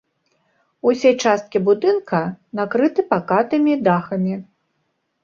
[0.91, 2.21] Усе часткі будынка
[2.61, 4.35] накрыты пакатымі дахамі.